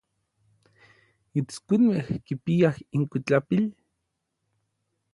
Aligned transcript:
¿Itskuinmej 1.39 2.05
kipiaj 2.25 2.77
inkuitlapil? 2.95 3.63